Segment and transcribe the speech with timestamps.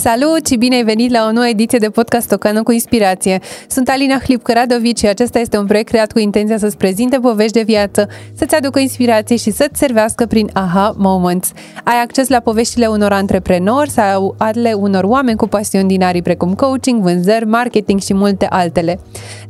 [0.00, 3.38] Salut și bine ai venit la o nouă ediție de podcast Tocană cu Inspirație.
[3.68, 7.62] Sunt Alina Hlipcă-Radovici și acesta este un proiect creat cu intenția să-ți prezinte povești de
[7.62, 11.52] viață, să-ți aducă inspirație și să-ți servească prin aha moments.
[11.84, 16.54] Ai acces la poveștile unor antreprenori sau ale unor oameni cu pasiuni din arii precum
[16.54, 19.00] coaching, vânzări, marketing și multe altele.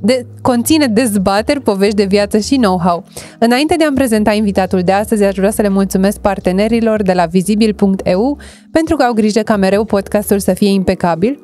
[0.01, 3.05] De- conține dezbateri, povești de viață și know-how.
[3.39, 7.27] Înainte de a-mi prezenta invitatul de astăzi, aș vrea să le mulțumesc partenerilor de la
[7.27, 8.39] vizibil.eu
[8.71, 11.41] pentru că au grijă ca mereu podcastul să fie impecabil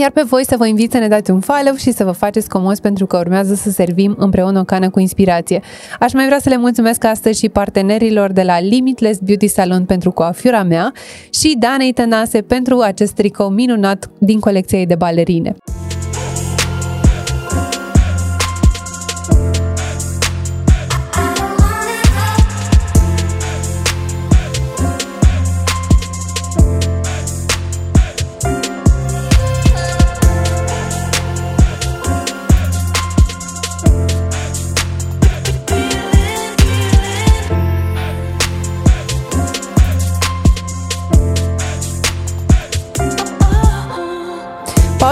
[0.00, 2.48] iar pe voi să vă invit să ne dați un follow și să vă faceți
[2.48, 5.60] comos pentru că urmează să servim împreună o cană cu inspirație.
[6.00, 10.10] Aș mai vrea să le mulțumesc astăzi și partenerilor de la Limitless Beauty Salon pentru
[10.10, 10.92] coafiura mea
[11.30, 15.56] și Danei Tănase pentru acest tricou minunat din colecția ei de balerine.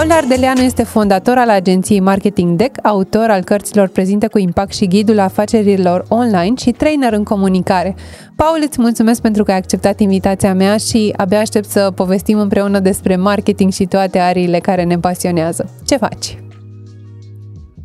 [0.07, 4.87] Paul Ardeleanu este fondator al agenției Marketing Deck, autor al cărților prezente cu impact și
[4.87, 7.95] ghidul afacerilor online și trainer în comunicare.
[8.35, 12.79] Paul, îți mulțumesc pentru că ai acceptat invitația mea și abia aștept să povestim împreună
[12.79, 15.69] despre marketing și toate ariile care ne pasionează.
[15.85, 16.37] Ce faci?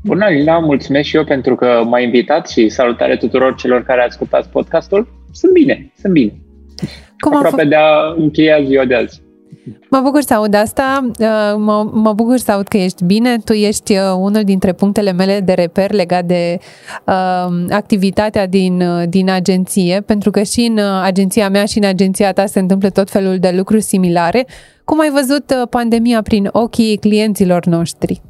[0.04, 4.48] Bună, Lina, mulțumesc și eu pentru că m-ai invitat și salutare tuturor celor care ascultați
[4.48, 5.08] podcastul.
[5.32, 6.32] Sunt bine, sunt bine.
[7.18, 9.22] Cum Aproape f- de a încheia ziua de azi.
[9.90, 13.36] Mă bucur să aud asta, uh, mă, mă bucur să aud că ești bine.
[13.44, 16.58] Tu ești uh, unul dintre punctele mele de reper legat de
[17.06, 22.32] uh, activitatea din, uh, din agenție, pentru că și în agenția mea și în agenția
[22.32, 24.46] ta se întâmplă tot felul de lucruri similare.
[24.84, 28.20] Cum ai văzut pandemia prin ochii clienților noștri?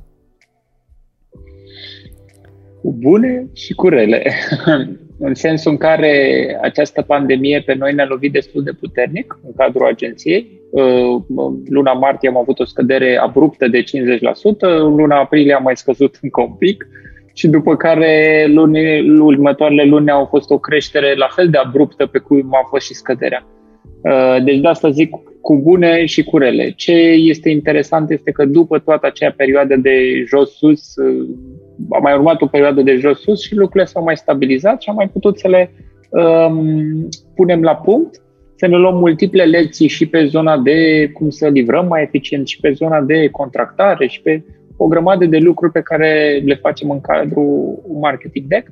[2.83, 4.33] Cu bune și cu rele.
[5.19, 9.87] în sensul în care această pandemie pe noi ne-a lovit destul de puternic în cadrul
[9.87, 10.60] agenției.
[10.71, 11.23] Uh,
[11.69, 13.85] luna martie am avut o scădere abruptă de 50%,
[14.61, 16.87] în luna aprilie am mai scăzut încă un pic
[17.35, 22.19] și după care luni, următoarele luni au fost o creștere la fel de abruptă pe
[22.19, 23.47] cum a fost și scăderea.
[24.03, 25.11] Uh, deci de asta zic
[25.41, 26.73] cu bune și cu rele.
[26.77, 31.29] Ce este interesant este că după toată acea perioadă de jos-sus, uh,
[31.91, 35.09] a mai urmat o perioadă de jos-sus și lucrurile s-au mai stabilizat și am mai
[35.09, 35.73] putut să le
[36.11, 38.23] um, punem la punct,
[38.61, 42.61] să ne luăm multiple lecții și pe zona de cum să livrăm mai eficient și
[42.61, 44.45] pe zona de contractare și pe
[44.77, 48.69] o grămadă de lucruri pe care le facem în cadrul marketing deck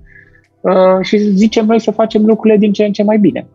[0.60, 0.72] uh,
[1.02, 3.46] și zicem noi să facem lucrurile din ce în ce mai bine.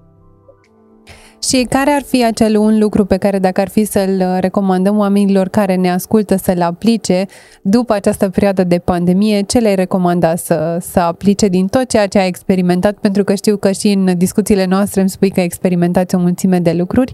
[1.47, 5.47] Și care ar fi acel un lucru pe care dacă ar fi să-l recomandăm oamenilor
[5.47, 7.25] care ne ascultă să-l aplice
[7.61, 12.19] după această perioadă de pandemie, ce le-ai recomanda să, să aplice din tot ceea ce
[12.19, 12.97] ai experimentat?
[12.97, 16.73] Pentru că știu că și în discuțiile noastre îmi spui că experimentați o mulțime de
[16.73, 17.13] lucruri.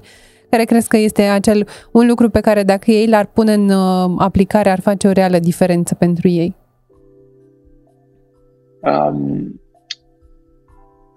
[0.49, 4.15] Care crezi că este acel un lucru pe care dacă ei l-ar pune în uh,
[4.17, 6.55] aplicare ar face o reală diferență pentru ei?
[8.81, 9.61] Um,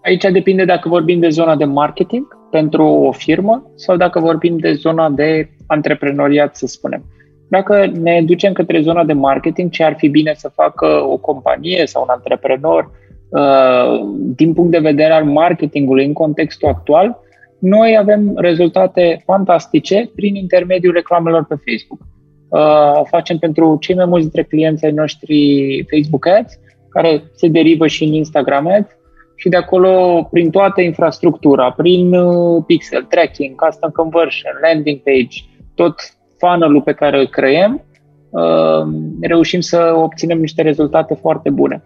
[0.03, 4.73] aici depinde dacă vorbim de zona de marketing pentru o firmă sau dacă vorbim de
[4.73, 7.05] zona de antreprenoriat, să spunem.
[7.49, 11.87] Dacă ne ducem către zona de marketing, ce ar fi bine să facă o companie
[11.87, 12.91] sau un antreprenor
[13.29, 14.01] uh,
[14.37, 17.21] din punct de vedere al marketingului în contextul actual,
[17.59, 22.01] noi avem rezultate fantastice prin intermediul reclamelor pe Facebook.
[22.49, 26.59] Uh, facem pentru cei mai mulți dintre clienții ai noștri Facebook Ads,
[26.89, 28.91] care se derivă și în Instagram Ads,
[29.37, 35.39] și de acolo, prin toată infrastructura, prin uh, pixel, tracking, custom conversion, landing page,
[35.75, 35.95] tot
[36.39, 37.85] funnel-ul pe care îl creăm,
[38.31, 38.87] uh,
[39.21, 41.83] reușim să obținem niște rezultate foarte bune.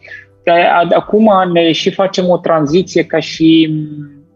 [0.94, 3.70] Acum ne și facem o tranziție ca și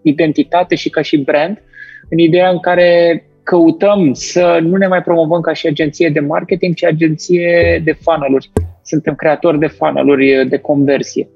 [0.02, 1.62] identitate și ca și brand,
[2.08, 6.74] în ideea în care căutăm să nu ne mai promovăm ca și agenție de marketing,
[6.74, 8.50] ci agenție de funnel-uri.
[8.84, 11.28] Suntem creatori de funnel-uri de conversie.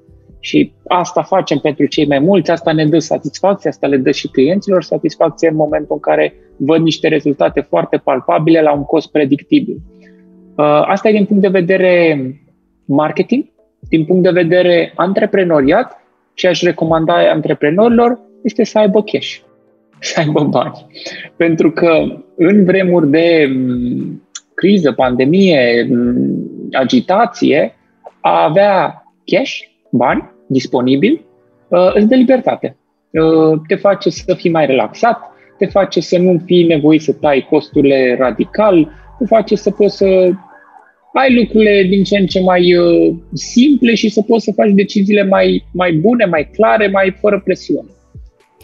[0.45, 4.27] Și asta facem pentru cei mai mulți, asta ne dă satisfacție, asta le dă și
[4.27, 9.77] clienților satisfacție în momentul în care văd niște rezultate foarte palpabile la un cost predictibil.
[10.55, 12.19] Uh, asta e din punct de vedere
[12.85, 13.45] marketing,
[13.89, 15.99] din punct de vedere antreprenoriat,
[16.33, 19.37] ce aș recomanda antreprenorilor este să aibă cash,
[19.99, 20.85] să aibă bani.
[21.35, 22.03] Pentru că
[22.37, 27.75] în vremuri de mm, criză, pandemie, mm, agitație,
[28.21, 29.59] a avea cash,
[29.91, 31.25] bani, disponibil,
[31.67, 32.77] uh, îți dă libertate.
[33.11, 35.19] Uh, te face să fii mai relaxat,
[35.57, 40.31] te face să nu fii nevoit să tai costurile radical, te face să poți să
[41.13, 45.23] ai lucrurile din ce în ce mai uh, simple și să poți să faci deciziile
[45.23, 47.89] mai, mai bune, mai clare, mai fără presiune.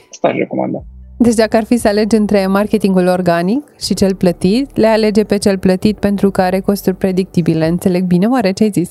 [0.10, 0.84] Asta aș recomanda.
[1.18, 5.38] Deci dacă ar fi să alegi între marketingul organic și cel plătit, le alege pe
[5.38, 7.68] cel plătit pentru că are costuri predictibile.
[7.68, 8.90] Înțeleg bine oare ce ai zis?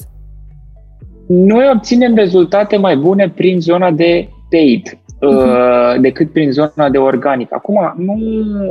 [1.33, 6.01] Noi obținem rezultate mai bune prin zona de paid uh-huh.
[6.01, 7.53] decât prin zona de organic.
[7.53, 8.19] Acum, nu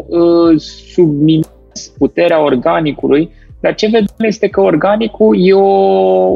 [0.08, 0.60] uh,
[0.94, 1.52] subminez
[1.98, 3.30] puterea organicului,
[3.60, 5.70] dar ce vedem este că organicul e o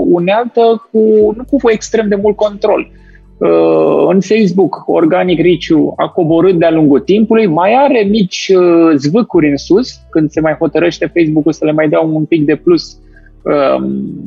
[0.07, 0.99] unealtă cu,
[1.37, 2.91] nu cu extrem de mult control.
[3.37, 9.49] Uh, în Facebook, organic reach a coborât de-a lungul timpului, mai are mici uh, zvâcuri
[9.49, 12.97] în sus, când se mai hotărăște Facebook-ul să le mai dea un pic de plus
[13.41, 13.85] uh,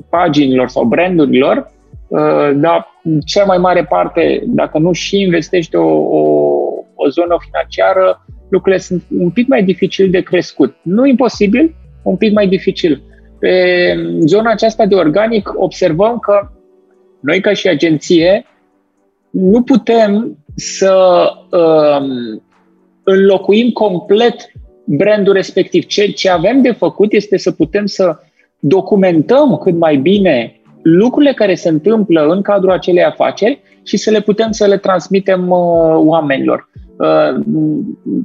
[0.08, 1.74] paginilor sau brandurilor,
[2.54, 6.20] dar cea mai mare parte, dacă nu și investește o, o,
[6.94, 10.76] o zonă financiară, lucrurile sunt un pic mai dificil de crescut.
[10.82, 13.02] Nu imposibil, un pic mai dificil.
[13.38, 16.50] Pe zona aceasta de organic observăm că
[17.20, 18.46] noi ca și agenție
[19.30, 22.42] nu putem să um,
[23.02, 24.50] înlocuim complet
[24.84, 25.86] brandul respectiv.
[25.86, 28.18] Ce, ce avem de făcut este să putem să
[28.58, 30.55] documentăm cât mai bine
[30.88, 35.50] lucrurile care se întâmplă în cadrul acelei afaceri și să le putem să le transmitem
[35.50, 36.68] uh, oamenilor.
[36.98, 37.40] Uh,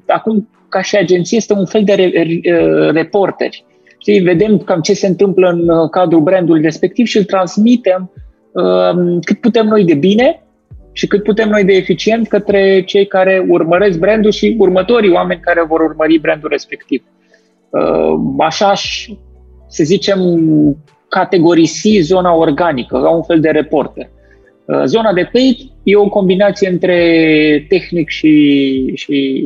[0.07, 3.65] acum, ca și agenție, este un fel de re, re, uh, reporteri.
[3.97, 8.11] Știi, vedem cam ce se întâmplă în uh, cadrul brandului respectiv și îl transmitem
[8.51, 10.43] uh, cât putem noi de bine
[10.91, 15.65] și cât putem noi de eficient către cei care urmăresc brandul și următorii oameni care
[15.67, 17.03] vor urmări brandul respectiv.
[17.69, 19.09] Uh, așa aș,
[19.67, 20.19] să zicem,
[21.11, 24.09] categorisi zona organică, ca un fel de reporter.
[24.65, 29.43] Uh, zona de paid e o combinație între tehnic și, și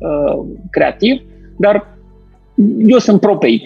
[0.00, 1.22] uh, creativ,
[1.58, 1.96] dar
[2.86, 3.62] eu sunt pro-paid.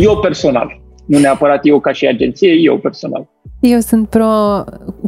[0.00, 0.79] Eu personal.
[1.10, 3.28] Nu neapărat eu ca și agenție, eu personal.
[3.60, 4.28] Eu sunt pro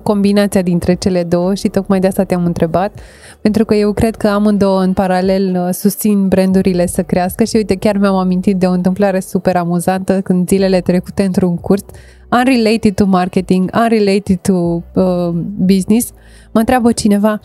[0.03, 3.01] combinația dintre cele două și tocmai de asta te-am întrebat,
[3.41, 7.77] pentru că eu cred că amândouă în paralel uh, susțin brandurile să crească și uite,
[7.77, 11.85] chiar mi-am amintit de o întâmplare super amuzantă când zilele trecute într-un curs,
[12.31, 16.11] unrelated to marketing, unrelated to uh, business,
[16.53, 17.41] mă întreabă cineva,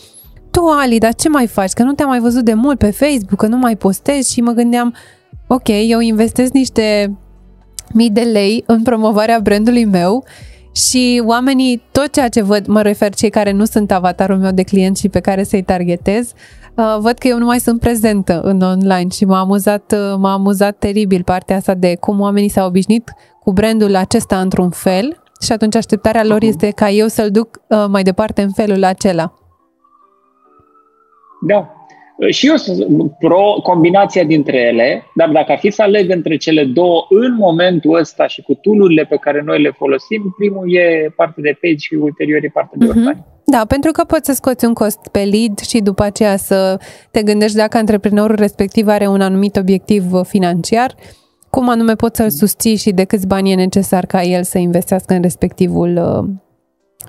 [0.52, 1.72] tu, Ali, dar ce mai faci?
[1.72, 4.52] Că nu te-am mai văzut de mult pe Facebook, că nu mai postezi și mă
[4.52, 4.94] gândeam,
[5.48, 7.18] ok, eu investesc niște
[7.94, 10.24] mii de lei în promovarea brandului meu
[10.72, 14.64] și oamenii, tot ceea ce văd, mă refer cei care nu sunt avatarul meu de
[14.64, 16.32] client și pe care să-i targetez,
[16.76, 20.34] uh, văd că eu nu mai sunt prezentă în online și m-a amuzat, uh, m-a
[20.34, 23.14] amuzat teribil partea asta de cum oamenii s-au obișnuit
[23.44, 27.86] cu brandul acesta într-un fel și atunci așteptarea lor este ca eu să-l duc uh,
[27.90, 29.34] mai departe în felul acela.
[31.48, 31.77] Da,
[32.30, 36.64] și eu sunt pro combinația dintre ele, dar dacă ar fi să aleg între cele
[36.64, 41.44] două în momentul ăsta și cu tulurile pe care noi le folosim, primul e partea
[41.44, 42.90] de page și ulterior e partea de uh-huh.
[42.90, 43.18] organic.
[43.46, 46.80] Da, pentru că poți să scoți un cost pe lead și după aceea să
[47.12, 50.96] te gândești dacă antreprenorul respectiv are un anumit obiectiv financiar,
[51.50, 55.14] cum anume poți să-l susții și de câți bani e necesar ca el să investească
[55.14, 56.30] în respectivul uh,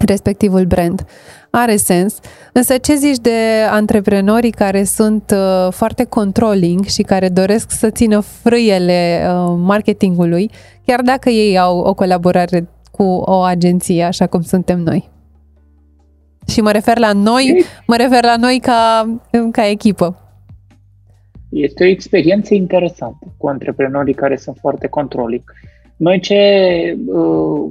[0.06, 1.04] respectivul brand.
[1.50, 2.18] Are sens.
[2.52, 3.38] Însă ce zici de
[3.70, 10.50] antreprenorii care sunt uh, foarte controlling și care doresc să țină frâiele uh, marketingului,
[10.86, 15.08] chiar dacă ei au o colaborare cu o agenție, așa cum suntem noi?
[16.46, 19.10] Și mă refer la noi, mă refer la noi ca,
[19.50, 20.16] ca echipă.
[21.48, 25.42] Este o experiență interesantă cu antreprenorii care sunt foarte controlling.
[25.96, 26.36] Noi ce
[27.06, 27.70] uh,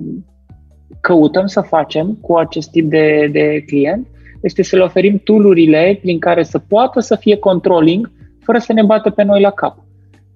[1.02, 4.08] căutăm să facem cu acest tip de, de client
[4.42, 8.12] este să le oferim toolurile prin care să poată să fie controlling
[8.44, 9.78] fără să ne bată pe noi la cap.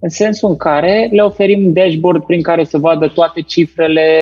[0.00, 4.18] În sensul în care le oferim dashboard prin care să vadă toate cifrele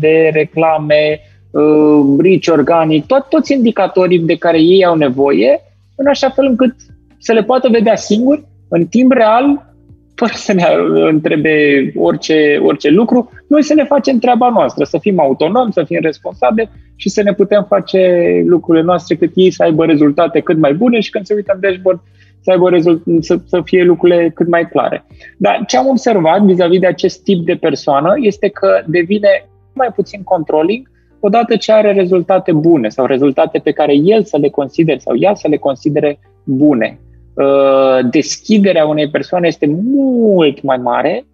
[0.00, 1.20] de reclame,
[1.50, 5.60] uh, reach organic, tot, toți indicatorii de care ei au nevoie,
[5.96, 6.74] în așa fel încât
[7.18, 9.74] să le poată vedea singuri, în timp real,
[10.14, 10.64] fără să ne
[11.10, 15.98] întrebe orice, orice lucru, noi să ne facem treaba noastră, să fim autonomi, să fim
[16.02, 20.74] responsabili și să ne putem face lucrurile noastre cât ei să aibă rezultate cât mai
[20.74, 22.00] bune și când se uită în dashboard
[22.40, 25.06] să, aibă rezult- să, să fie lucrurile cât mai clare.
[25.36, 29.28] Dar ce am observat vis-a-vis de acest tip de persoană este că devine
[29.74, 34.48] mai puțin controlling odată ce are rezultate bune sau rezultate pe care el să le
[34.48, 36.98] considere sau ea să le considere bune.
[37.34, 41.24] Uh, deschiderea unei persoane este mult mai mare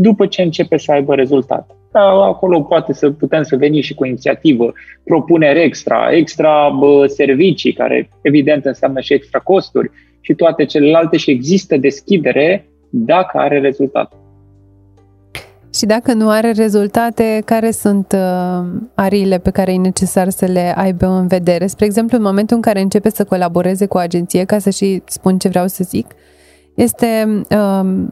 [0.00, 1.74] după ce începe să aibă rezultate.
[1.92, 4.72] Da, acolo poate să putem să venim și cu inițiativă,
[5.04, 9.90] propuneri extra, extra bă, servicii, care evident înseamnă și extra costuri,
[10.20, 14.12] și toate celelalte și există deschidere dacă are rezultat.
[15.74, 20.74] Și dacă nu are rezultate, care sunt uh, ariile pe care e necesar să le
[20.76, 21.66] aibă în vedere?
[21.66, 25.02] Spre exemplu, în momentul în care începe să colaboreze cu o agenție, ca să și
[25.04, 26.06] spun ce vreau să zic,
[26.74, 28.06] este uh,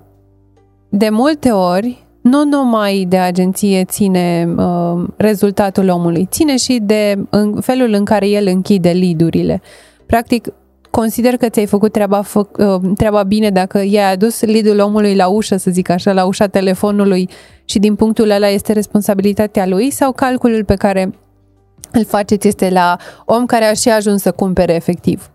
[0.88, 7.60] de multe ori nu numai de agenție ține uh, rezultatul omului, ține și de în
[7.60, 9.60] felul în care el închide lidurile.
[10.06, 10.48] Practic,
[10.90, 15.28] consider că ți-ai făcut treaba, fă, uh, treaba bine dacă i-ai adus lidul omului la
[15.28, 17.28] ușă, să zic așa, la ușa telefonului
[17.64, 21.14] și din punctul ăla este responsabilitatea lui sau calculul pe care
[21.92, 25.30] îl faceți este la om care a și ajuns să cumpere efectiv?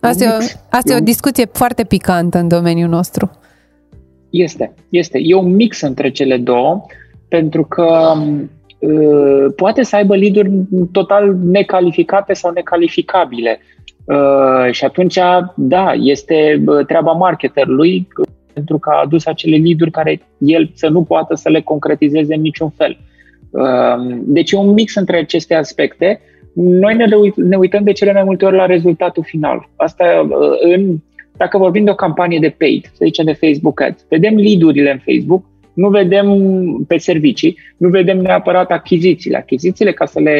[0.00, 3.30] Asta, e o, asta e o discuție foarte picantă în domeniul nostru.
[4.34, 5.18] Este, este.
[5.22, 6.86] E un mix între cele două,
[7.28, 8.12] pentru că
[8.78, 10.48] uh, poate să aibă lead
[10.92, 13.60] total necalificate sau necalificabile.
[14.04, 15.18] Uh, și atunci,
[15.54, 18.08] da, este uh, treaba marketerului
[18.52, 22.40] pentru că a adus acele lead care el să nu poată să le concretizeze în
[22.40, 22.98] niciun fel.
[23.50, 26.20] Uh, deci e un mix între aceste aspecte.
[26.54, 27.04] Noi ne,
[27.36, 29.68] ne uităm de cele mai multe ori la rezultatul final.
[29.76, 30.96] Asta uh, în
[31.36, 34.98] dacă vorbim de o campanie de paid, să zicem de Facebook Ads, vedem lead-urile în
[34.98, 36.28] Facebook, nu vedem
[36.88, 39.36] pe servicii, nu vedem neapărat achizițiile.
[39.36, 40.36] Achizițiile ca să le...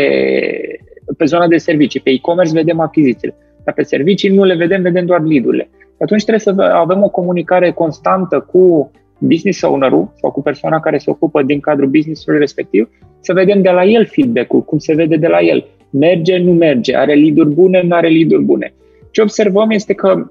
[1.17, 3.35] pe zona de servicii, pe e-commerce vedem achizițiile,
[3.65, 5.69] dar pe servicii nu le vedem, vedem doar lead-urile.
[6.01, 11.11] Atunci trebuie să avem o comunicare constantă cu business owner-ul sau cu persoana care se
[11.11, 12.89] ocupă din cadrul business-ului respectiv,
[13.21, 15.67] să vedem de la el feedback-ul, cum se vede de la el.
[15.91, 18.75] Merge, nu merge, are lead bune, nu are lead bune.
[19.11, 20.27] Ce observăm este că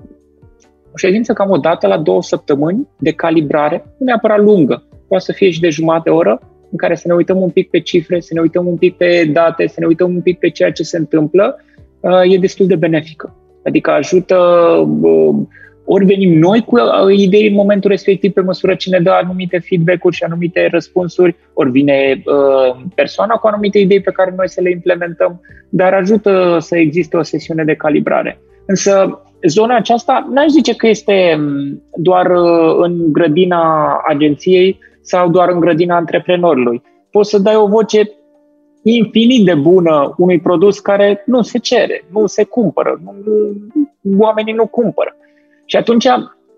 [0.93, 5.31] o ședință cam o dată la două săptămâni de calibrare, nu neapărat lungă, poate să
[5.31, 6.39] fie și de jumătate oră,
[6.71, 9.29] în care să ne uităm un pic pe cifre, să ne uităm un pic pe
[9.33, 11.59] date, să ne uităm un pic pe ceea ce se întâmplă,
[12.00, 13.35] uh, e destul de benefică.
[13.63, 14.38] Adică ajută,
[15.01, 15.35] uh,
[15.85, 19.59] ori venim noi cu uh, idei în momentul respectiv pe măsură ce ne dă anumite
[19.59, 22.23] feedback-uri și anumite răspunsuri, ori vine
[22.95, 27.21] persoana cu anumite idei pe care noi să le implementăm, dar ajută să existe o
[27.21, 28.39] sesiune de calibrare.
[28.65, 35.50] Însă zona aceasta n-aș zice că este mm, doar uh, în grădina agenției sau doar
[35.50, 36.81] în grădina antreprenorului.
[37.12, 38.12] Poți să dai o voce
[38.83, 44.67] infinit de bună unui produs care nu se cere, nu se cumpără, nu, oamenii nu
[44.67, 45.15] cumpără.
[45.65, 46.07] Și atunci,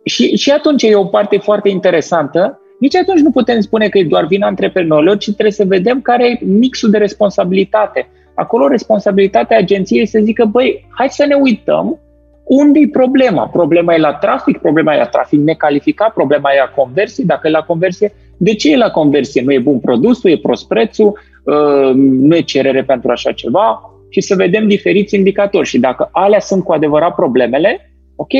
[0.03, 2.59] și, și atunci e o parte foarte interesantă.
[2.79, 6.29] Nici atunci nu putem spune că e doar vina antreprenorilor, ci trebuie să vedem care
[6.29, 8.07] e mixul de responsabilitate.
[8.35, 11.99] Acolo responsabilitatea agenției să zică, băi, hai să ne uităm
[12.45, 13.47] unde e problema?
[13.47, 17.51] Problema e la trafic, problema e la trafic necalificat, problema e la conversie, dacă e
[17.51, 19.41] la conversie, de ce e la conversie?
[19.41, 24.21] Nu e bun produsul, e prost prețul, uh, nu e cerere pentru așa ceva și
[24.21, 28.33] să vedem diferiți indicatori și dacă alea sunt cu adevărat problemele, ok,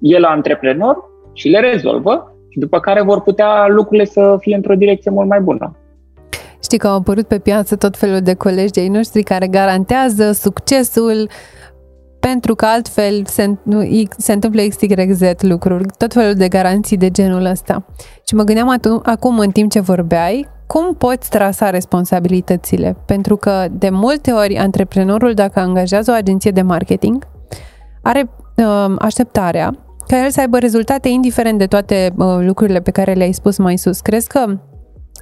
[0.00, 0.96] e la antreprenor
[1.32, 5.40] și le rezolvă și după care vor putea lucrurile să fie într-o direcție mult mai
[5.40, 5.76] bună.
[6.62, 10.32] Știi că au apărut pe piață tot felul de colegi de ai noștri care garantează
[10.32, 11.28] succesul
[12.28, 13.56] pentru că altfel se,
[14.16, 17.84] se întâmplă XYZ lucruri, tot felul de garanții de genul ăsta.
[18.26, 22.96] Și mă gândeam atu- acum în timp ce vorbeai, cum poți trasa responsabilitățile?
[23.06, 27.26] Pentru că de multe ori antreprenorul, dacă angajează o agenție de marketing,
[28.02, 29.70] are uh, așteptarea
[30.06, 33.76] ca el să aibă rezultate indiferent de toate uh, lucrurile pe care le-ai spus mai
[33.76, 34.00] sus.
[34.00, 34.58] Crezi că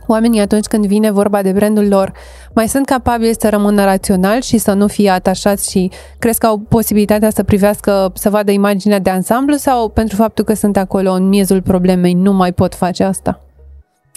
[0.06, 2.12] oamenii atunci când vine vorba de brandul lor
[2.54, 6.58] mai sunt capabili să rămână rațional și să nu fie atașați și crezi că au
[6.58, 11.28] posibilitatea să privească, să vadă imaginea de ansamblu sau pentru faptul că sunt acolo în
[11.28, 13.40] miezul problemei nu mai pot face asta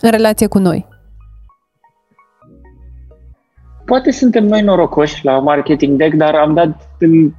[0.02, 0.86] în relație cu noi?
[3.86, 7.32] Poate suntem noi norocoși la Marketing Deck, dar am dat în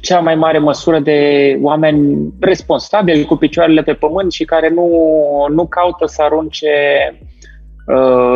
[0.00, 4.88] cea mai mare măsură de oameni responsabili cu picioarele pe pământ și care nu,
[5.54, 6.68] nu caută să arunce
[7.12, 7.37] Uh,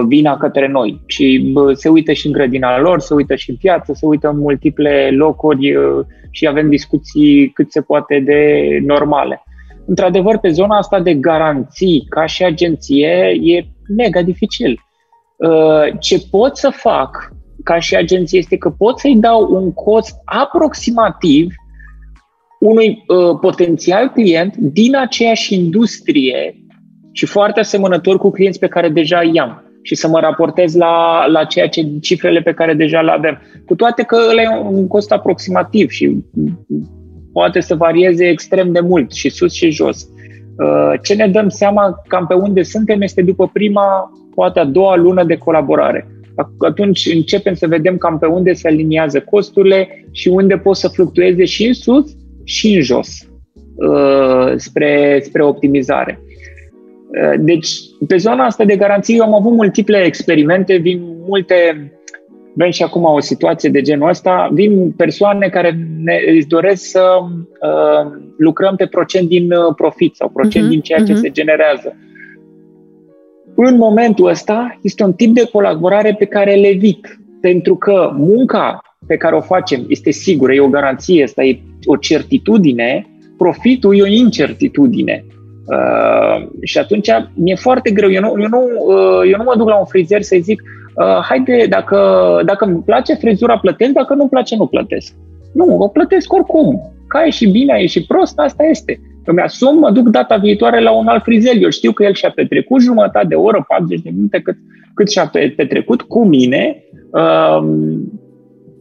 [0.07, 3.93] vina către noi și se uită și în grădina lor, se uită și în piață,
[3.93, 9.43] se uită în multiple locuri uh, și avem discuții cât se poate de normale.
[9.87, 13.67] Într-adevăr, pe zona asta de garanții, ca și agenție, e
[13.97, 14.81] mega dificil.
[15.37, 17.33] Uh, ce pot să fac
[17.65, 21.55] ca și agenție este că pot să-i dau un cost aproximativ
[22.61, 26.62] unui uh, potențial client din aceeași industrie
[27.13, 31.45] și foarte asemănător cu clienți pe care deja i-am și să mă raportez la, la
[31.45, 33.41] ceea ce cifrele pe care deja le avem.
[33.67, 36.25] Cu toate că ăla e un cost aproximativ și
[37.33, 40.09] poate să varieze extrem de mult și sus și jos.
[40.59, 44.97] Uh, ce ne dăm seama cam pe unde suntem este după prima, poate a doua
[44.97, 46.07] lună de colaborare.
[46.59, 51.45] Atunci începem să vedem cam pe unde se aliniază costurile și unde pot să fluctueze
[51.45, 53.09] și în sus și în jos.
[53.75, 56.21] uh, spre, spre optimizare.
[57.21, 57.69] Uh, deci,
[58.07, 61.55] pe zona asta de garanții, eu am avut multiple experimente, vin multe,
[62.59, 67.03] avem și acum o situație de genul ăsta, vin persoane care ne, își doresc să
[67.23, 71.21] uh, lucrăm pe procent din uh, profit sau procent uh-huh, din ceea ce uh-huh.
[71.21, 71.97] se generează.
[73.55, 78.81] În momentul ăsta este un tip de colaborare pe care le evit, pentru că munca
[79.07, 84.03] pe care o facem este sigură, e o garanție, asta e o certitudine, profitul e
[84.03, 85.25] o incertitudine.
[85.67, 88.11] Uh, și atunci mi-e foarte greu.
[88.11, 91.25] Eu nu, eu, nu, uh, eu nu mă duc la un frizer să-i zic uh,
[91.29, 91.99] haide, dacă,
[92.45, 95.15] dacă îmi place frizura, plătesc, dacă nu-mi place, nu plătesc.
[95.53, 96.93] Nu, o plătesc oricum.
[97.07, 99.01] Ca e și bine, e și prost, asta este.
[99.25, 101.55] Îmi asum, mă duc data viitoare la un alt frizer.
[101.57, 104.57] Eu știu că el și-a petrecut jumătate de oră, 40 de minute, cât,
[104.95, 107.69] cât și-a petrecut cu mine, uh,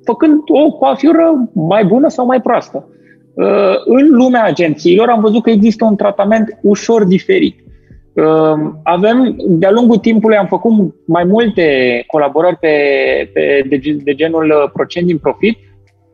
[0.03, 2.87] făcând o coafură mai bună sau mai proastă.
[3.33, 7.55] Uh, în lumea agențiilor am văzut că există un tratament ușor diferit.
[8.13, 11.63] Uh, avem, de-a lungul timpului am făcut mai multe
[12.07, 12.75] colaborări pe,
[13.33, 15.57] pe, de, de genul uh, procent din profit.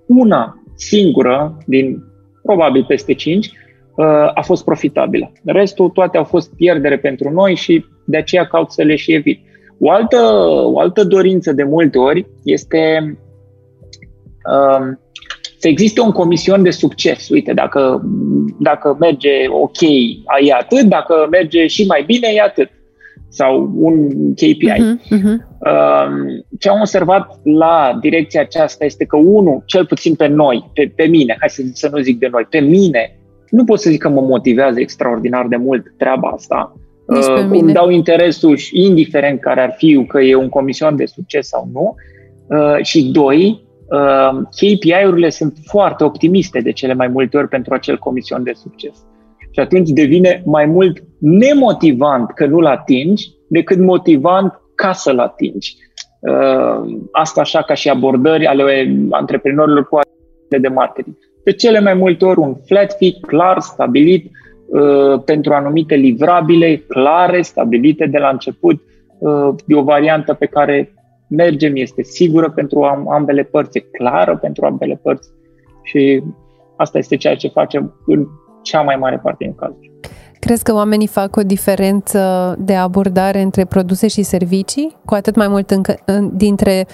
[0.08, 2.04] Una singură, din
[2.44, 3.52] probabil peste 5,
[4.34, 5.32] a fost profitabilă.
[5.46, 9.40] Restul, toate au fost pierdere pentru noi și de aceea caut să le și evit.
[9.80, 10.18] O altă,
[10.64, 13.18] o altă dorință de multe ori este
[15.60, 17.30] să existe un comision de succes.
[17.30, 18.02] Uite, dacă,
[18.60, 19.82] dacă merge ok,
[20.48, 22.70] e atât, dacă merge și mai bine, e atât.
[23.30, 24.72] Sau un KPI.
[24.72, 25.38] Uh-huh, uh-huh.
[26.60, 31.04] Ce am observat la direcția aceasta este că, unul, cel puțin pe noi, pe, pe
[31.04, 34.10] mine, hai să, să nu zic de noi, pe mine, nu pot să zic că
[34.10, 36.74] mă motivează extraordinar de mult treaba asta.
[37.06, 41.48] Uh, îmi dau interesul și indiferent care ar fi că e un comision de succes
[41.48, 41.96] sau nu.
[42.48, 43.67] Uh, și doi, uh,
[44.56, 49.06] KPI-urile sunt foarte optimiste de cele mai multe ori pentru acel comision de succes.
[49.52, 55.76] Și atunci devine mai mult nemotivant că nu-l atingi decât motivant ca să-l atingi.
[56.20, 60.00] Uh, asta așa ca și abordări ale antreprenorilor cu
[60.60, 61.16] de marketing.
[61.44, 64.32] De cele mai multe ori un flat fee clar, stabilit,
[64.68, 68.82] uh, pentru anumite livrabile clare, stabilite de la început.
[69.20, 70.94] Uh, e o variantă pe care
[71.28, 75.30] mergem, este sigură pentru ambele părți, e clară pentru ambele părți
[75.84, 76.24] și
[76.76, 78.28] asta este ceea ce facem în
[78.62, 79.92] cea mai mare parte din cazuri.
[80.40, 85.48] Crezi că oamenii fac o diferență de abordare între produse și servicii, cu atât mai
[85.48, 85.96] mult încă,
[86.34, 86.86] dintre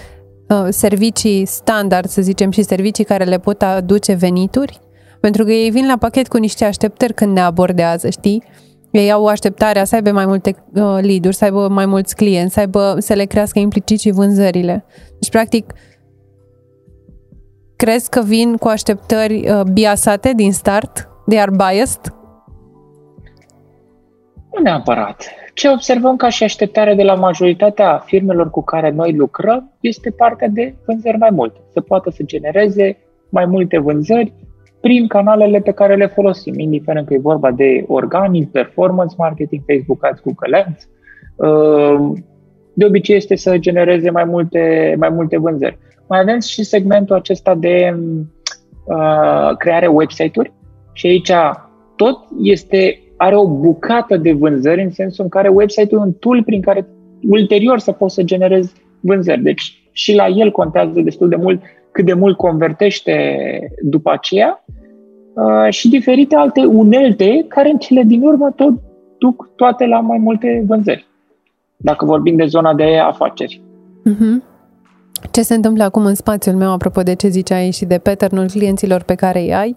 [0.48, 4.80] uh, servicii standard, să zicem, și servicii care le pot aduce venituri?
[5.20, 8.42] Pentru că ei vin la pachet cu niște așteptări când ne abordează, știi?
[9.00, 12.60] Ei au așteptarea să aibă mai multe uh, lead-uri, să aibă mai mulți clienți, să,
[12.60, 14.84] aibă, să le crească implicit și vânzările.
[15.18, 15.72] Deci, practic,
[17.76, 21.08] crezi că vin cu așteptări uh, biasate din start?
[21.26, 22.14] They are biased?
[24.52, 25.24] Nu neapărat.
[25.54, 30.48] Ce observăm ca și așteptare de la majoritatea firmelor cu care noi lucrăm este partea
[30.48, 31.60] de vânzări mai multe.
[31.72, 32.96] Să poată să genereze
[33.28, 34.32] mai multe vânzări
[34.84, 40.04] prin canalele pe care le folosim, indiferent că e vorba de organic, performance marketing, Facebook
[40.04, 40.88] Ads, Google Ads.
[41.36, 42.12] Uh,
[42.72, 45.78] de obicei este să genereze mai multe, mai multe vânzări.
[46.08, 47.96] Mai avem și segmentul acesta de
[48.84, 50.52] uh, creare website-uri
[50.92, 51.32] și aici
[51.96, 56.42] tot este, are o bucată de vânzări în sensul în care website-ul e un tool
[56.42, 56.86] prin care
[57.28, 59.42] ulterior să poți să generezi vânzări.
[59.42, 61.62] Deci și la el contează destul de mult
[61.94, 63.14] cât de mult convertește
[63.82, 64.73] după aceea uh,
[65.68, 68.72] și diferite alte unelte care în cele din urmă tot
[69.18, 71.06] duc toate la mai multe vânzări,
[71.76, 73.62] dacă vorbim de zona de afaceri.
[74.10, 74.52] Uh-huh.
[75.30, 79.02] Ce se întâmplă acum în spațiul meu, apropo de ce ziceai și de pattern clienților
[79.02, 79.76] pe care îi ai,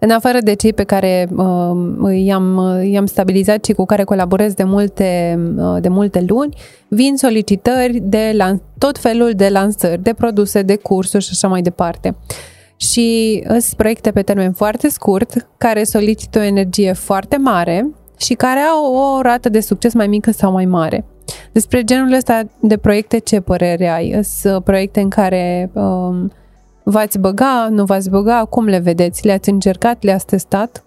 [0.00, 4.64] în afară de cei pe care uh, i-am, i-am stabilizat și cu care colaborez de
[4.64, 6.56] multe, uh, de multe luni,
[6.88, 11.62] vin solicitări de lan- tot felul de lansări, de produse, de cursuri și așa mai
[11.62, 12.16] departe.
[12.90, 17.86] Și sunt proiecte pe termen foarte scurt, care solicită o energie foarte mare
[18.18, 21.04] și care au o rată de succes mai mică sau mai mare.
[21.52, 24.18] Despre genul ăsta de proiecte, ce părere ai?
[24.22, 26.32] Sunt proiecte în care um,
[26.84, 28.44] V-ați băga, nu v-ați băga?
[28.50, 29.26] Cum le vedeți?
[29.26, 30.02] Le-ați încercat?
[30.02, 30.84] Le-ați testat?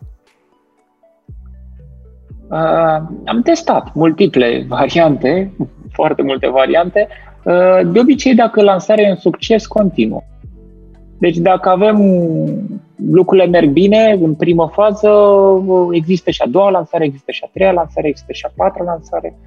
[2.50, 5.52] Uh, am testat multiple variante,
[5.92, 7.08] foarte multe variante.
[7.44, 10.22] Uh, de obicei, dacă lansarea e un succes, continuă.
[11.18, 11.98] Deci dacă avem
[13.12, 15.10] lucrurile merg bine în primă fază,
[15.92, 19.38] există și a doua lansare, există și a treia lansare, există și a patra lansare.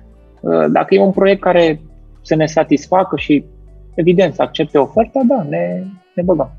[0.40, 1.81] Uh, dacă e un proiect care
[2.22, 3.44] să ne satisfacă și
[3.94, 6.50] evident să accepte oferta, da, ne, ne băgăm.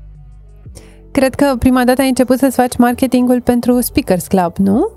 [1.10, 4.90] Cred că prima dată ai început să-ți faci marketingul pentru Speakers Club, nu?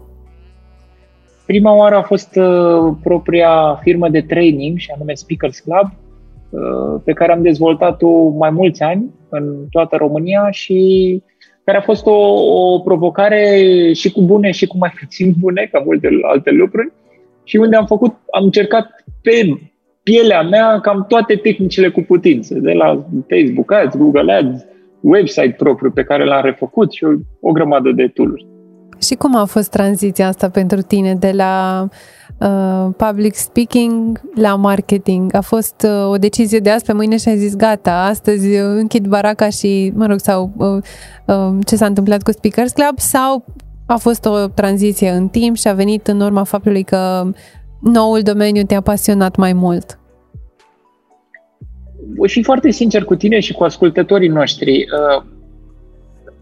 [1.45, 6.03] Prima oară a fost uh, propria firmă de training, și anume Speakers Club, uh,
[7.04, 11.22] pe care am dezvoltat-o mai mulți ani în toată România și
[11.63, 12.18] care a fost o,
[12.74, 13.62] o provocare
[13.94, 16.92] și cu bune și cu mai puțin bune, ca multe alte lucruri,
[17.44, 19.60] și unde am făcut, am încercat pe
[20.04, 24.66] pielea mea cam toate tehnicile cu putință, de la Facebook Ads, Google Ads,
[25.00, 28.46] website propriu pe care l-am refăcut și o, o grămadă de tool
[29.02, 31.88] Și cum a fost tranziția asta pentru tine de la
[32.40, 35.36] uh, public speaking la marketing?
[35.36, 39.08] A fost uh, o decizie de azi pe mâine și ai zis gata, astăzi închid
[39.08, 40.84] baraca și, mă rog, sau uh,
[41.26, 43.46] uh, ce s-a întâmplat cu Speakers Club sau
[43.86, 47.32] a fost o tranziție în timp și a venit în urma faptului că
[47.82, 49.98] noul domeniu te-a pasionat mai mult?
[52.26, 54.72] și foarte sincer cu tine și cu ascultătorii noștri.
[54.72, 55.24] Uh,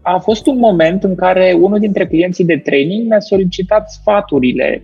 [0.02, 4.82] a fost un moment în care unul dintre clienții de training mi-a solicitat sfaturile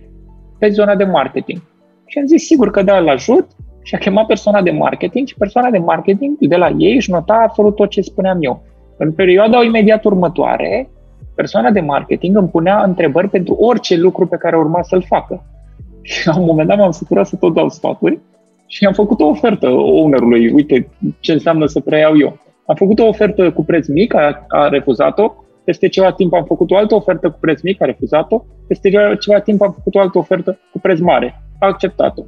[0.59, 1.61] pe zona de marketing.
[2.05, 3.47] Și am zis, sigur că da, îl ajut
[3.83, 7.43] și a chemat persoana de marketing și persoana de marketing de la ei își nota
[7.47, 8.63] absolut tot ce spuneam eu.
[8.97, 10.89] În perioada imediat următoare,
[11.35, 15.45] persoana de marketing îmi punea întrebări pentru orice lucru pe care urma să-l facă.
[16.01, 18.19] Și la un moment dat m-am săturat să tot dau sfaturi
[18.65, 22.37] și am făcut o ofertă ownerului, uite ce înseamnă să preiau eu.
[22.69, 26.71] Am făcut o ofertă cu preț mic, a, a refuzat-o, peste ceva timp am făcut
[26.71, 30.17] o altă ofertă cu preț mic, a refuzat-o, peste ceva timp am făcut o altă
[30.17, 32.23] ofertă cu preț mare, a acceptat-o.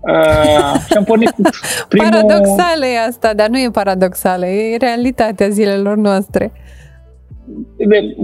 [0.00, 1.42] Uh, și am pornit cu
[1.88, 2.10] primul...
[2.10, 6.52] Paradoxală e asta, dar nu e paradoxală, e realitatea zilelor noastre.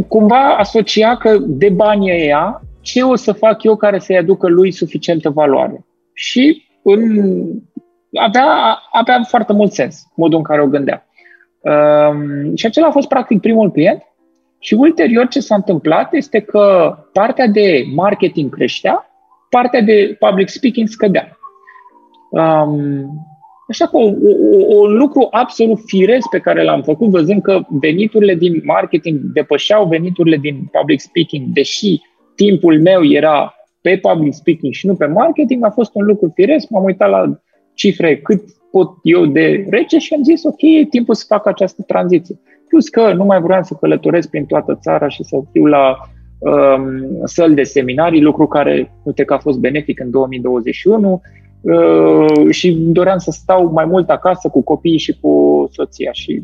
[0.09, 4.71] Cumva asocia că de bani ea, ce o să fac eu care să-i aducă lui
[4.71, 5.85] suficientă valoare?
[6.13, 7.01] Și în,
[8.13, 11.07] avea, avea foarte mult sens modul în care o gândea.
[11.67, 14.03] Um, și acela a fost practic primul client
[14.59, 19.07] și ulterior ce s-a întâmplat este că partea de marketing creștea,
[19.51, 21.39] partea de public speaking scădea.
[22.31, 23.07] Um,
[23.69, 29.21] așa că un lucru absolut firesc pe care l-am făcut, văzând că veniturile din marketing
[29.21, 32.01] depășeau veniturile din public speaking, deși
[32.35, 36.69] timpul meu era pe public speaking și nu pe marketing, a fost un lucru firesc.
[36.69, 37.41] M-am uitat la
[37.75, 38.43] cifre cât
[38.77, 42.39] pot eu de rece și am zis, ok, e timpul să fac această tranziție.
[42.69, 45.97] Plus că nu mai vreau să călătoresc prin toată țara și să fiu la
[46.39, 46.81] um,
[47.25, 51.21] săli de seminarii, lucru care, uite că a fost benefic în 2021
[51.61, 56.43] uh, și doream să stau mai mult acasă cu copiii și cu soția și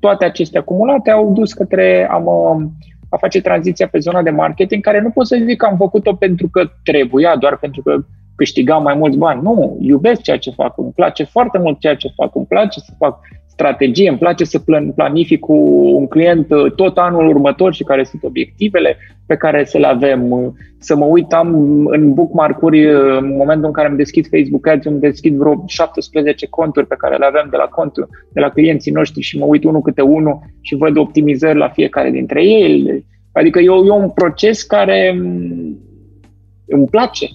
[0.00, 2.72] toate acestea acumulate au dus către am, um,
[3.08, 6.14] a face tranziția pe zona de marketing, care nu pot să zic că am făcut-o
[6.14, 8.04] pentru că trebuia, doar pentru că
[8.36, 9.42] câștigam mai mulți bani.
[9.42, 12.92] Nu, iubesc ceea ce fac, îmi place foarte mult ceea ce fac, îmi place să
[12.98, 13.18] fac
[13.56, 14.62] strategie, îmi place să
[14.94, 15.54] planific cu
[15.98, 18.96] un client uh, tot anul următor și care sunt obiectivele
[19.26, 20.30] pe care să le avem.
[20.30, 21.48] Uh, să mă uit, am
[21.86, 26.46] în bookmark-uri, uh, în momentul în care îmi deschid Facebook Ads, îmi deschid vreo 17
[26.46, 29.64] conturi pe care le avem de la contul, de la clienții noștri și mă uit
[29.64, 33.04] unul câte unul și văd optimizări la fiecare dintre ele.
[33.32, 35.78] Adică eu, eu un proces care mm,
[36.66, 37.26] îmi place.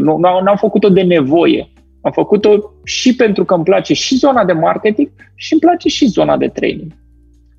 [0.00, 1.70] Nu, nu am făcut-o de nevoie
[2.06, 6.06] am făcut-o și pentru că îmi place și zona de marketing și îmi place și
[6.06, 6.92] zona de training.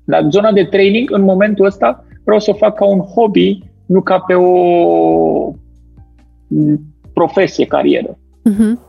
[0.04, 4.00] Dar zona de training, în momentul ăsta, vreau să o fac ca un hobby, nu
[4.00, 5.52] ca pe o
[7.12, 8.18] profesie, carieră.
[8.50, 8.86] Uh-huh.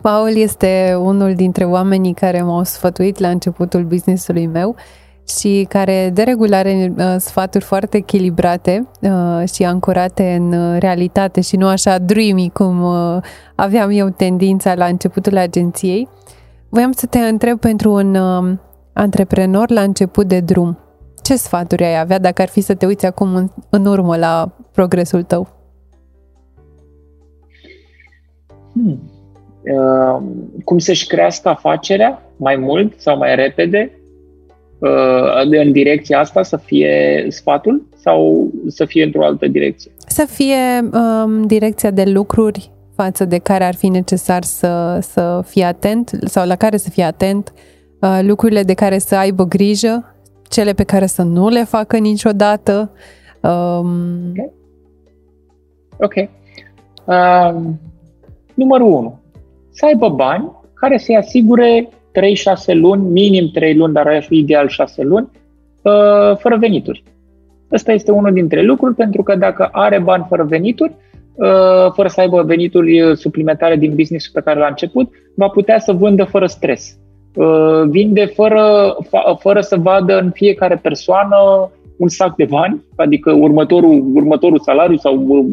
[0.00, 4.76] Paul este unul dintre oamenii care m-au sfătuit la începutul business-ului meu
[5.28, 11.56] și care de regulare uh, sfaturi foarte echilibrate uh, și ancorate în uh, realitate și
[11.56, 12.84] nu așa dreamy cum
[13.54, 16.08] aveam eu tendința la începutul agenției.
[16.68, 18.16] Voiam să te întreb pentru un
[18.92, 20.78] antreprenor la început de drum.
[21.22, 24.50] Ce sfaturi ai avea dacă ar fi să te uiți acum în, în urmă la
[24.72, 25.48] progresul tău?
[28.72, 29.10] Hmm.
[29.62, 30.22] Uh,
[30.64, 33.97] cum să-și crească afacerea mai mult sau mai repede?
[34.78, 39.90] Uh, în direcția asta să fie sfatul sau să fie într-o altă direcție?
[40.06, 45.64] Să fie um, direcția de lucruri față de care ar fi necesar să, să fie
[45.64, 47.52] atent sau la care să fie atent,
[48.00, 50.14] uh, lucrurile de care să aibă grijă,
[50.48, 52.90] cele pe care să nu le facă niciodată.
[53.40, 54.32] Um...
[55.96, 55.98] Ok.
[55.98, 56.30] okay.
[57.04, 57.80] Um,
[58.54, 59.18] numărul 1.
[59.70, 61.88] Să aibă bani care să-i asigure
[62.18, 65.28] 3-6 luni, minim 3 luni, dar ar fi ideal 6 luni,
[65.82, 67.02] uh, fără venituri.
[67.72, 70.94] Ăsta este unul dintre lucruri, pentru că dacă are bani fără venituri,
[71.34, 75.92] uh, fără să aibă venituri suplimentare din business pe care l-a început, va putea să
[75.92, 76.98] vândă fără stres.
[77.34, 78.96] Uh, vinde fără,
[79.38, 81.36] fără să vadă în fiecare persoană
[81.98, 85.44] un sac de bani, adică următorul, următorul salariu sau uh,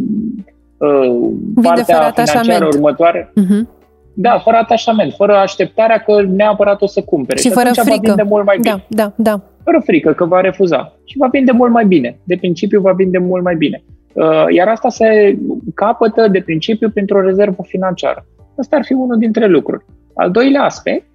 [0.77, 1.29] uh
[1.61, 3.33] partea financiară următoare.
[3.33, 3.74] Uh-huh.
[4.17, 7.39] Da, fără atașament, fără așteptarea că neapărat o să cumpere.
[7.39, 7.89] Și, și fără frică.
[7.89, 8.83] va vinde mult mai bine.
[8.87, 9.41] Da, da, da.
[9.63, 10.93] Fără frică că va refuza.
[11.05, 12.17] Și va vinde mult mai bine.
[12.23, 13.83] De principiu va vinde mult mai bine.
[14.13, 15.37] Uh, iar asta se
[15.75, 18.25] capătă de principiu printr-o rezervă financiară.
[18.57, 19.85] Asta ar fi unul dintre lucruri.
[20.13, 21.05] Al doilea aspect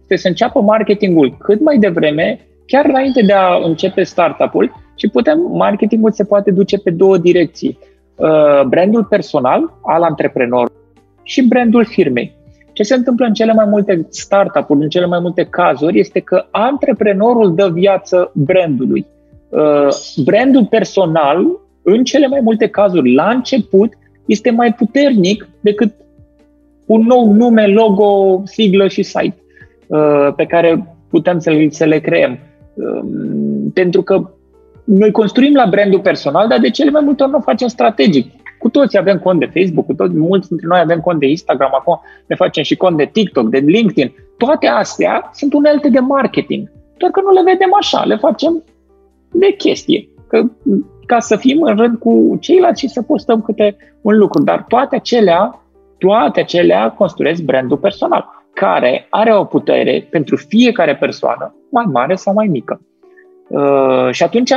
[0.00, 5.38] este să înceapă marketingul cât mai devreme, chiar înainte de a începe startup-ul și putem,
[5.52, 7.78] marketingul se poate duce pe două direcții.
[8.16, 10.84] Uh, brandul personal al antreprenorului
[11.26, 12.34] și brandul firmei.
[12.72, 16.46] Ce se întâmplă în cele mai multe startup-uri, în cele mai multe cazuri, este că
[16.50, 19.06] antreprenorul dă viață brandului.
[19.48, 19.88] Uh,
[20.24, 21.46] brandul personal,
[21.82, 23.92] în cele mai multe cazuri, la început,
[24.26, 25.92] este mai puternic decât
[26.86, 29.36] un nou nume, logo, siglă și site
[29.86, 32.38] uh, pe care putem să, să le creăm.
[32.74, 34.30] Um, pentru că
[34.84, 38.32] noi construim la brandul personal, dar de cele mai multe ori nu o facem strategic.
[38.66, 41.70] Cu toți avem cont de Facebook, cu toți, mulți dintre noi avem cont de Instagram,
[41.74, 44.14] acum ne facem și cont de TikTok, de LinkedIn.
[44.36, 46.70] Toate astea sunt unelte de marketing.
[46.96, 48.62] Doar că nu le vedem așa, le facem
[49.32, 50.08] de chestie.
[50.28, 50.42] Că,
[51.06, 54.42] ca să fim în rând cu ceilalți și să postăm câte un lucru.
[54.42, 55.60] Dar toate acelea,
[55.98, 62.34] toate acelea construiesc brandul personal, care are o putere pentru fiecare persoană, mai mare sau
[62.34, 62.80] mai mică.
[63.48, 64.50] Uh, și atunci,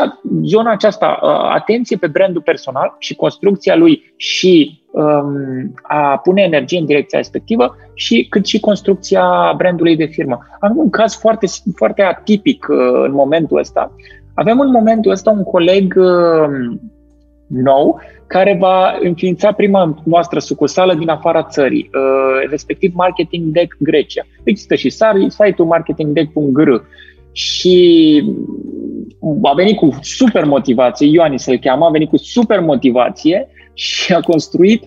[0.43, 6.80] zona aceasta, uh, atenție pe brandul personal și construcția lui și um, a pune energie
[6.80, 10.39] în direcția respectivă, și cât și construcția brandului de firmă.
[10.60, 13.95] Am un caz foarte, foarte atipic uh, în momentul ăsta.
[14.34, 16.78] Avem în momentul ăsta un coleg uh,
[17.47, 24.25] nou care va înființa prima noastră sucursală din afara țării, uh, respectiv Marketing Deck Grecia.
[24.43, 26.69] Există și site-ul marketingdeck.gr
[27.31, 28.23] și
[29.41, 34.19] a venit cu super motivație, Ioani se cheamă, a venit cu super motivație și a
[34.19, 34.83] construit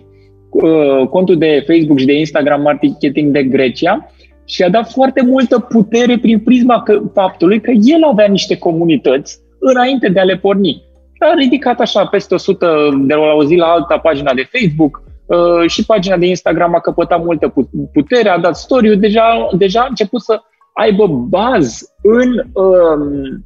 [0.49, 4.11] uh, contul de Facebook și de Instagram Marketing de Grecia
[4.45, 9.39] și a dat foarte multă putere prin prisma că, faptului că el avea niște comunități
[9.59, 10.83] înainte de a le porni.
[11.19, 15.69] A ridicat așa peste 100 de la o zi la alta pagina de Facebook uh,
[15.69, 17.53] și pagina de Instagram a căpătat multă
[17.93, 20.41] putere, a dat story deja, deja a început să
[20.73, 23.45] aibă bază în um,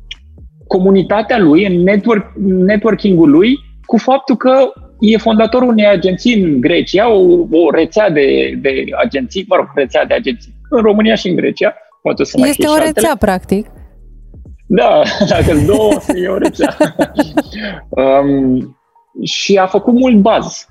[0.67, 7.09] comunitatea lui, în network, networking-ul lui, cu faptul că e fondatorul unei agenții în Grecia,
[7.09, 11.35] o, o rețea de, de agenții, mă rog, rețea de agenții în România și în
[11.35, 11.73] Grecia.
[12.01, 13.67] Poate să mai este o rețea, practic.
[14.67, 15.91] Da, dacă două,
[16.23, 16.77] e o rețea.
[17.89, 18.77] um,
[19.23, 20.67] și a făcut mult baz,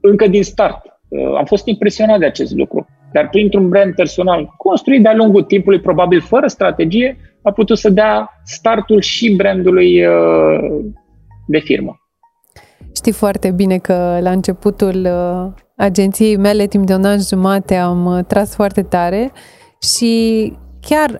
[0.00, 0.80] încă din start.
[1.08, 2.87] Uh, am fost impresionat de acest lucru.
[3.12, 8.30] Dar printr-un brand personal construit de-a lungul timpului, probabil fără strategie, a putut să dea
[8.44, 10.84] startul și brandului uh,
[11.46, 11.96] de firmă.
[12.94, 18.04] Știi foarte bine că la începutul uh, agenției mele, timp de un an jumate, am
[18.06, 19.32] uh, tras foarte tare
[19.94, 21.18] și chiar um,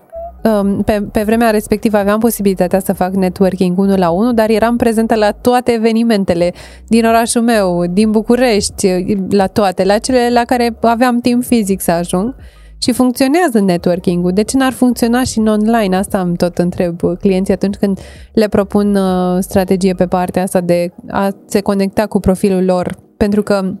[0.85, 5.15] pe, pe vremea respectivă aveam posibilitatea să fac networking unul la unul, dar eram prezentă
[5.15, 6.53] la toate evenimentele
[6.87, 11.91] din orașul meu, din București, la toate, la cele la care aveam timp fizic să
[11.91, 12.35] ajung.
[12.81, 14.31] Și funcționează networking-ul.
[14.31, 15.95] De ce n-ar funcționa și în online?
[15.95, 17.99] Asta îmi tot întreb clienții atunci când
[18.33, 22.97] le propun uh, strategie pe partea asta de a se conecta cu profilul lor.
[23.17, 23.73] Pentru că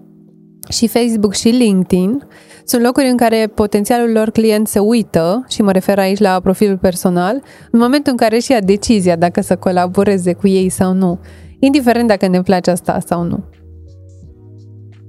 [0.69, 2.27] și Facebook și LinkedIn
[2.69, 6.77] sunt locuri în care potențialul lor client se uită, și mă refer aici la profilul
[6.77, 11.19] personal, în momentul în care își ia decizia dacă să colaboreze cu ei sau nu,
[11.59, 13.43] indiferent dacă ne place asta sau nu.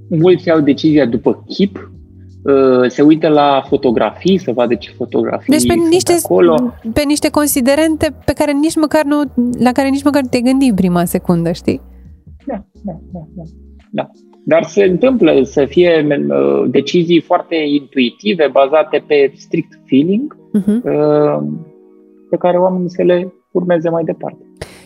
[0.09, 1.91] Mulți iau decizia după chip,
[2.43, 6.73] uh, se uită la fotografii, să vadă ce fotografii deci pe niște, acolo.
[6.93, 9.21] pe niște considerente pe care nici măcar nu,
[9.59, 11.81] la care nici măcar nu te gândi în prima secundă, știi?
[12.45, 13.19] Da, da, da.
[13.35, 13.43] da.
[13.89, 14.09] da.
[14.45, 20.81] Dar se întâmplă să fie uh, decizii foarte intuitive, bazate pe strict feeling, uh-huh.
[22.29, 24.45] pe care oamenii să le urmeze mai departe.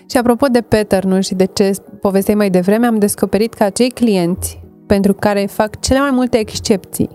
[0.09, 4.63] Și apropo de pattern și de ce povesteai mai devreme, am descoperit că acei clienți
[4.87, 7.09] pentru care fac cele mai multe excepții,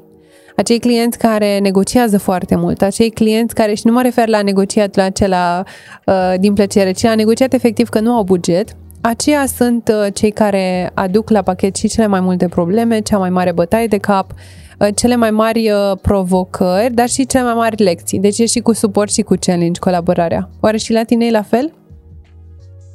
[0.57, 4.96] acei clienți care negociază foarte mult, acei clienți care, și nu mă refer la negociat
[4.96, 5.62] la acela
[6.07, 10.31] uh, din plăcere, ci la negociat efectiv că nu au buget, aceia sunt uh, cei
[10.31, 14.31] care aduc la pachet și cele mai multe probleme, cea mai mare bătaie de cap,
[14.31, 18.21] uh, cele mai mari uh, provocări, dar și cele mai mari lecții.
[18.21, 20.49] Deci e și cu suport și cu challenge colaborarea.
[20.61, 21.73] Oare și la tine e la fel?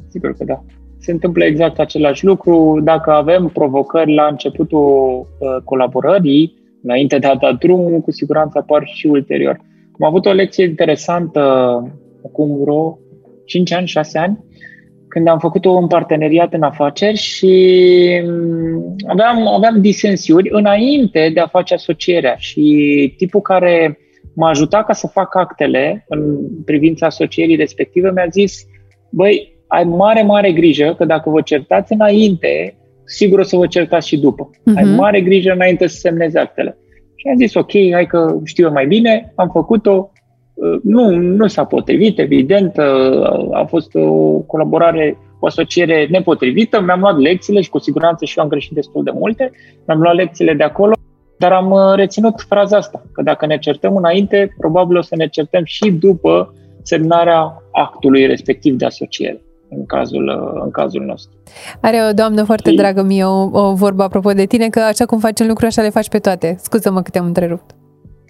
[0.10, 0.64] Sigur că da.
[1.00, 2.80] Se întâmplă exact același lucru.
[2.84, 5.28] Dacă avem provocări la începutul
[5.64, 9.60] colaborării, înainte de a da drumul, cu siguranță apar și ulterior.
[10.00, 11.42] Am avut o lecție interesantă
[12.26, 13.00] acum vreo
[13.46, 14.44] 5 ani, 6 ani,
[15.16, 17.54] când am făcut-o în parteneriat în afaceri și
[18.26, 24.00] mm, aveam, aveam disensiuni înainte de a face asocierea și tipul care
[24.34, 28.66] m-a ajutat ca să fac actele în privința asocierii respective mi-a zis,
[29.10, 34.08] băi, ai mare, mare grijă că dacă vă certați înainte, sigur o să vă certați
[34.08, 34.50] și după.
[34.50, 34.78] Uh-huh.
[34.78, 34.96] Ai mhm.
[34.96, 36.78] mare grijă înainte să semnezi actele.
[37.16, 40.15] Și am zis, ok, hai că știu eu mai bine, am făcut-o, uh,
[40.84, 47.18] nu, nu s-a potrivit, evident, uh, a fost o colaborare, o asociere nepotrivită, mi-am luat
[47.18, 49.52] lecțiile și cu siguranță și eu am greșit destul de multe,
[49.88, 50.94] mi-am luat lecțiile de acolo,
[51.38, 55.28] dar am uh, reținut fraza asta, că dacă ne certăm înainte, probabil o să ne
[55.28, 61.38] certăm și după semnarea actului respectiv de asociere în cazul, uh, în cazul nostru.
[61.82, 62.76] Are o doamnă foarte și...
[62.76, 65.82] dragă mie o, o vorbă apropo de tine, că așa cum faci un lucru, așa
[65.82, 66.56] le faci pe toate.
[66.60, 67.76] Scuză-mă că te-am întrerupt.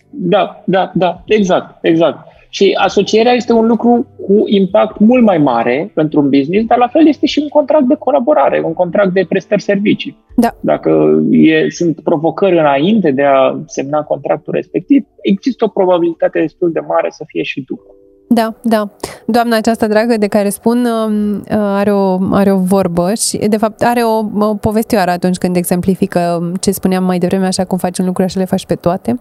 [0.10, 2.18] Da, da, da, exact, exact.
[2.50, 6.88] Și asocierea este un lucru cu impact mult mai mare pentru un business, dar la
[6.88, 10.18] fel este și un contract de colaborare, un contract de prestări servicii.
[10.36, 10.56] Da.
[10.60, 16.80] Dacă e, sunt provocări înainte de a semna contractul respectiv, există o probabilitate destul de
[16.80, 17.84] mare să fie și după.
[18.28, 18.89] Da, da.
[19.26, 23.58] Doamna aceasta dragă de care spun um, uh, are o, are o vorbă și de
[23.58, 27.98] fapt are o, o povestioară atunci când exemplifică ce spuneam mai devreme, așa cum faci
[27.98, 29.20] un lucru, așa le faci pe toate.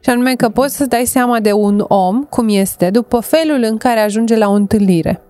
[0.00, 3.76] Și anume că poți să dai seama de un om cum este după felul în
[3.76, 5.22] care ajunge la o întâlnire.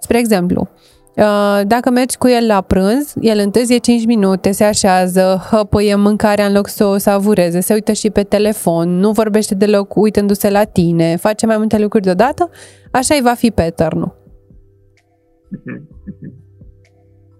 [0.00, 0.68] Spre exemplu,
[1.16, 6.46] Uh, dacă mergi cu el la prânz, el întârzie 5 minute, se așează, hăpăie mâncarea
[6.46, 10.64] în loc să o savureze, se uită și pe telefon, nu vorbește deloc uitându-se la
[10.64, 12.50] tine, face mai multe lucruri deodată,
[12.90, 14.12] așa îi va fi pattern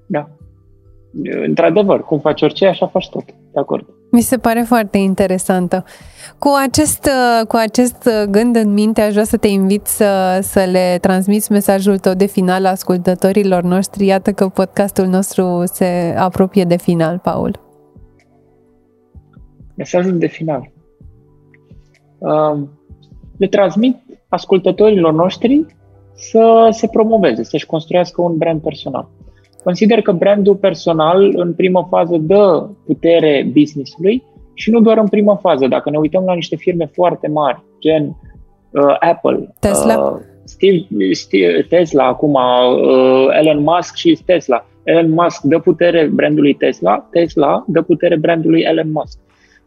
[0.06, 0.30] Da.
[1.46, 3.24] Într-adevăr, cum faci orice, așa faci tot.
[3.24, 3.86] De acord.
[4.12, 5.84] Mi se pare foarte interesantă.
[6.38, 10.38] Cu acest, uh, cu acest uh, gând în minte, aș vrea să te invit să,
[10.42, 14.06] să le transmiți mesajul tău de final ascultătorilor noștri.
[14.06, 17.60] Iată că podcastul nostru se apropie de final, Paul.
[19.74, 20.70] Mesajul de final.
[22.18, 22.70] Um,
[23.36, 23.96] le transmit
[24.28, 25.66] ascultătorilor noștri
[26.14, 29.08] să se promoveze, să-și construiască un brand personal.
[29.62, 34.22] Consider că brandul personal în primă fază dă putere businessului
[34.54, 35.66] și nu doar în primă fază.
[35.66, 38.16] Dacă ne uităm la niște firme foarte mari, gen
[38.70, 44.66] uh, Apple, Tesla, uh, Steve, Steve, Tesla acum, uh, Elon Musk și Tesla.
[44.82, 49.18] Elon Musk dă putere brandului Tesla, Tesla dă putere brandului Elon Musk.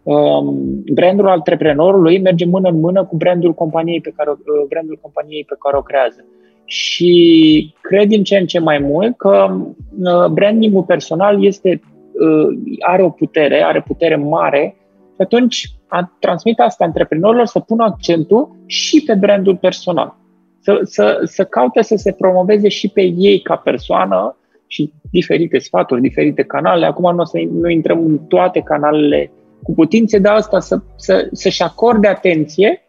[0.03, 5.45] Um, brandul antreprenorului merge mână în mână cu brandul companiei pe care, uh, brandul companiei
[5.47, 6.25] pe care o creează.
[6.65, 9.57] Și cred din ce în ce mai mult că
[9.99, 11.81] uh, brandingul personal este,
[12.13, 14.75] uh, are o putere, are putere mare
[15.15, 20.15] și atunci a transmit asta antreprenorilor să pună accentul și pe brandul personal.
[20.59, 26.01] Să, să, să caute să se promoveze și pe ei ca persoană și diferite sfaturi,
[26.01, 26.85] diferite canale.
[26.85, 29.31] Acum nu o să nu intrăm în toate canalele
[29.63, 32.84] cu putințe, dar asta să, să, să-și acorde atenție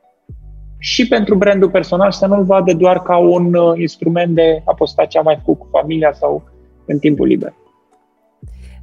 [0.79, 5.05] și pentru brandul personal să nu-l vadă doar ca un uh, instrument de a posta
[5.05, 6.43] ce am mai făcut cu familia sau
[6.87, 7.55] în timpul liber.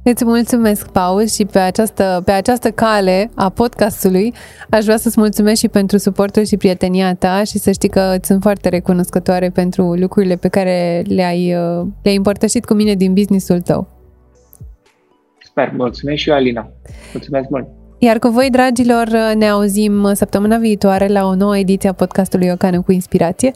[0.06, 4.32] Îți mulțumesc, Paul, și pe această, pe această cale a podcastului
[4.70, 8.26] aș vrea să-ți mulțumesc și pentru suportul și prietenia ta și să știi că îți
[8.26, 13.60] sunt foarte recunoscătoare pentru lucrurile pe care le-ai, uh, le-ai împărtășit cu mine din businessul
[13.60, 13.88] tău.
[15.42, 16.72] Sper, mulțumesc și eu, Alina.
[17.12, 17.83] Mulțumesc mult!
[18.04, 22.80] Iar cu voi, dragilor, ne auzim săptămâna viitoare la o nouă ediție a podcastului Iocană
[22.80, 23.52] cu Inspirație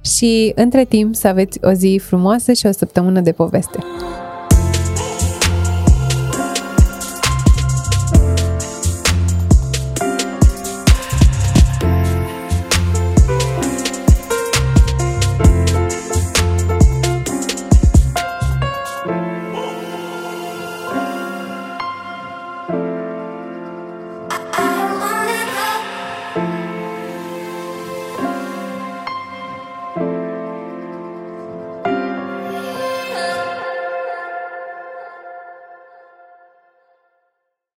[0.00, 3.78] și, între timp, să aveți o zi frumoasă și o săptămână de poveste.